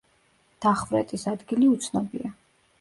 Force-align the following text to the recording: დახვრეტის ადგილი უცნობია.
დახვრეტის 0.65 1.27
ადგილი 1.35 1.71
უცნობია. 1.77 2.37